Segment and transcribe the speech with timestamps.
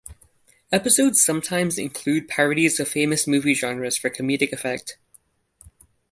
[0.71, 4.97] Episodes sometimes include parodies of famous movie genres for comedic effect.